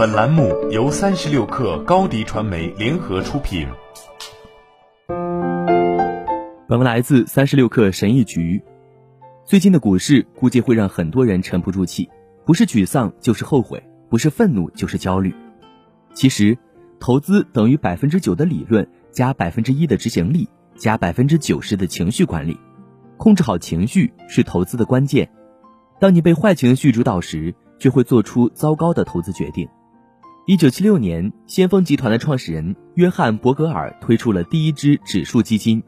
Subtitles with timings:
[0.00, 3.68] 本栏目由三十六氪高低传媒联合出品。
[6.66, 8.64] 本文来自三十六氪神译局。
[9.44, 12.08] 最近的股市估计会让很多人沉不住气，
[12.46, 15.34] 不是沮丧就是后悔，不是愤怒就是焦虑。
[16.14, 16.56] 其实，
[16.98, 22.58] 投资等于百分之九的理论加百分之一的执行力加百分之九十的情绪管理，
[23.18, 25.30] 控制好情绪是投资的关键。
[26.00, 29.68] 当你被坏情绪主导时，就会做出糟糕的投资决定。
[30.46, 35.82] 一九七六年，先锋集团的创始人约翰伯格尔推出了第一支指数基金。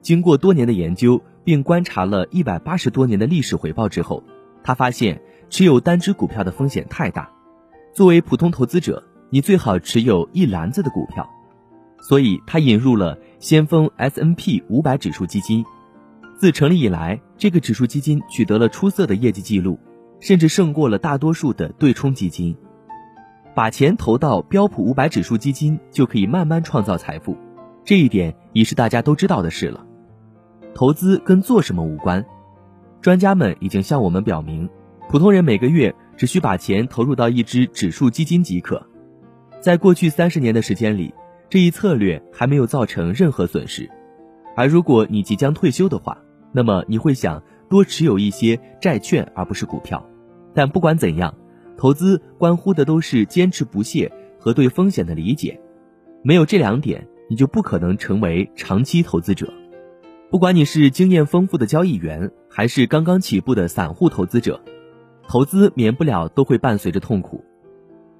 [0.00, 4.24] 经过多年的研究，并观察了一百八十多年的历史回报之后，
[4.64, 7.30] 他发现持有单只股票的风险太大。
[7.94, 11.28] 作为普通投资者，你最好持有一篮子的股票。
[12.00, 15.62] 所以他引入了先锋 S N P 五百指数基金。
[16.38, 19.78] 自成立以来，这个指数基金取得了出色的业绩记录，
[20.20, 22.56] 甚至胜过了大多数的对冲基金。
[23.54, 27.36] 把钱投到标普五百指数基金，就可以慢慢创造财富，
[27.84, 29.84] 这一点已是大家都知道的事了。
[30.74, 32.24] 投资跟做什么无关，
[33.00, 34.68] 专家们已经向我们表明，
[35.08, 38.80] 普通人每个月只需把钱投入到一只指数基金即可。
[39.60, 41.12] 在过去三十年的时间里，
[41.48, 43.90] 这一策略还没有造成任何损失。
[44.56, 46.16] 而如果你即将退休的话，
[46.52, 50.06] 那么你会想多持有一些债券而不是股票。
[50.54, 51.34] 但不管怎样，
[51.80, 55.58] 投资关乎的都是坚持不懈和对风险的理解。
[56.22, 59.50] 没有这两点，你就不可能成为长期投资者。
[60.30, 64.60] 不管你是经验丰富的交易员，还是刚刚起步的散户投资者，
[65.26, 67.42] 投资免不了都会伴随着痛苦。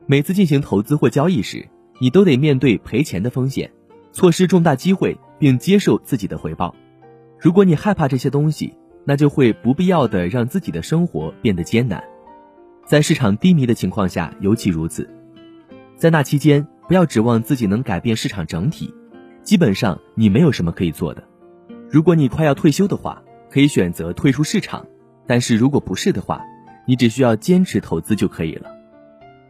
[0.06, 1.68] 每次进行投资或交易时，
[2.00, 3.70] 你都得面对赔钱的风险，
[4.10, 6.74] 错失重大机会，并接受自己的回报。
[7.38, 8.74] 如果你害怕这些东西，
[9.04, 12.02] 那就会不必要的让自己的生活变得艰难。
[12.90, 15.08] 在市场低迷的情况下尤其如此。
[15.96, 18.92] 在那期间，不要指望自己能改变市场整体，
[19.44, 21.22] 基本上你没有什么可以做的。
[21.88, 24.82] 如果你快要退休的话，可以选择退出市场；
[25.24, 26.44] 但是如果不是的话，
[26.84, 28.68] 你只需要坚持投资就可以了。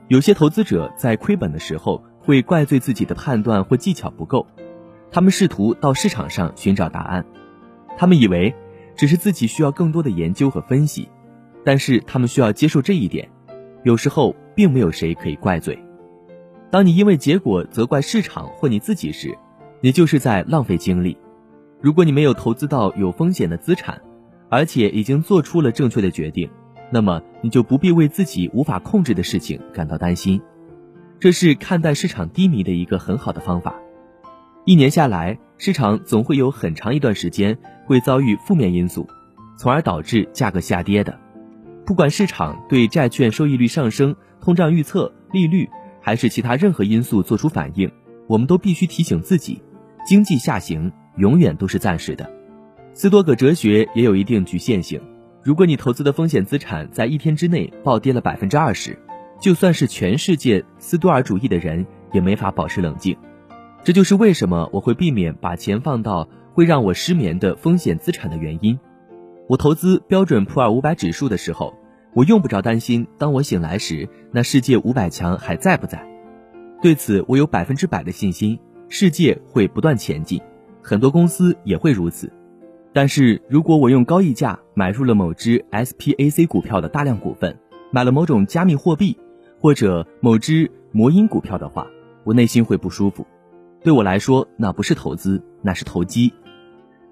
[0.09, 4.47] 有些投资者在亏本的时候会怪罪自己的判断或技巧不够，
[5.11, 7.25] 他们试图到市场上寻找答案，
[7.97, 8.55] 他们以为
[8.99, 11.09] 只是自己需要更多的研究和分析，
[11.65, 13.29] 但是他们需要接受这一点：
[13.85, 15.79] 有时候并没有谁可以怪罪。
[16.71, 19.37] 当你因为结果责怪市场或你自己时，
[19.81, 21.17] 你就是在浪费精力。
[21.81, 24.01] 如果你没有投资到有风险的资产，
[24.49, 26.49] 而且已经做出了正确的决定，
[26.91, 30.41] 那么你就不必为自己无法控制的事情感到担心。
[31.19, 33.75] 这是看待市场低迷的一个很好的方法。
[34.65, 37.57] 一年下来，市场总会有很长一段时间
[37.87, 39.09] 会遭遇负面因素，
[39.59, 41.19] 从而导致价格下跌的。
[41.85, 45.69] 不管市场对债券收益率上升、通胀预测、利率，
[46.01, 47.91] 还是其他任何因素做出反应，
[48.27, 49.63] 我们都必须提醒自己：
[50.07, 50.93] 经济下行。
[51.17, 52.31] 永远都是暂时的。
[52.95, 54.99] 斯多葛哲学也有一定局限性。
[55.43, 58.99] 如果你投资的风险资产在一天之内暴跌了百分之二十，
[59.41, 63.15] 就算是全世界斯多尔主义的人也没法保持冷静。
[63.83, 68.79] 这就是为什么我会避免把钱放到会让我失眠的风险资产的原因。
[69.51, 71.75] 我投资标准普尔五百指数的时候，
[72.15, 76.09] 我用不着担心，当我醒来时，那世界五百强还在不在？
[76.81, 80.41] 对此，我有百分之百的信心，世界会不断前进。
[80.81, 82.33] 很多公司也会如此，
[82.93, 87.59] 但是如果我用高溢价买入了某只 SPAC 股票的大量股份，
[87.91, 89.19] 买了某种加密货币
[89.61, 91.89] 或者某只魔音股票的话，
[92.23, 93.27] 我内心会不舒服。
[93.83, 96.33] 对我来说，那不是投资，那是投机。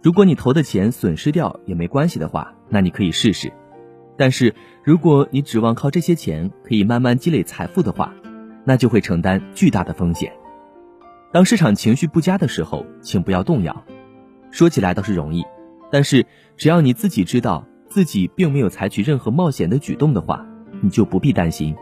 [0.03, 3.53] 如果你投的钱损失掉也没关系的话，那你可以试试。
[4.17, 4.55] 但是
[4.85, 8.13] 如果你指望靠这些钱可以慢慢积累财富的话，
[8.65, 10.33] 那就会承担巨大的风险。
[11.33, 13.85] 当市场情绪不佳的时候，请不要动摇。
[14.51, 15.45] 说起来倒是容易，
[15.91, 16.25] 但是
[16.57, 20.47] 只要你自己知道自己并没有采取任何冒险的举动的话，
[20.81, 21.75] 你就不必担心。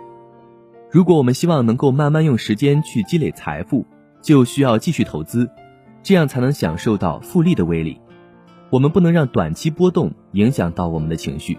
[0.90, 3.86] 如果我们希望能够慢慢用时间去积累财富，
[4.20, 5.48] 就需要继续投资，
[6.02, 8.00] 这样才能享受到复利的威力。
[8.70, 11.58] 我们不能让短期波动影响到我们的情绪。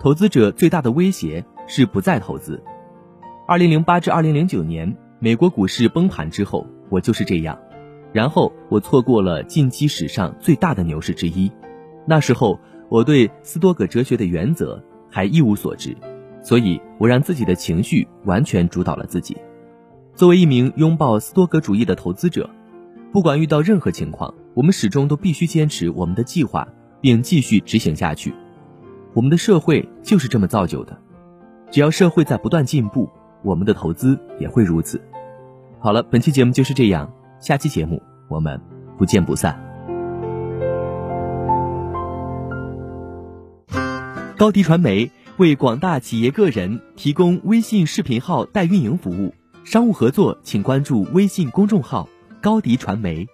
[0.00, 2.62] 投资者最大的威胁是不再投资。
[3.46, 6.66] 二零零八至二零零九年，美国股市崩盘之后。
[6.90, 7.58] 我就是这样，
[8.14, 11.52] 然后我错过了近期史上最大的牛市之一。
[12.06, 12.58] 那时候
[12.88, 15.94] 我对斯多葛哲学的原则还一无所知，
[16.42, 19.36] 所以我让自己的情绪完全主导了自己。
[20.14, 22.48] 作为一名拥抱斯多葛主义的投资者，
[23.12, 26.66] 不管遇到任何情况，我们始终都必须坚持我们的计划，
[27.00, 28.34] 并继续执行下去。
[29.14, 31.00] 我们的社会就是这么造就的。
[31.70, 33.08] 只要社会在不断进步，
[33.44, 35.00] 我们的投资也会如此。
[35.78, 37.08] 好了，本期节目就是这样，
[37.38, 38.60] 下期节目我们
[38.98, 39.56] 不见不散。
[44.36, 49.32] 高迪传媒为广大企业个人提供微信视频号代运营服务，
[49.62, 52.08] 商务合作请关注微信公众号
[52.42, 53.24] “高迪传媒”。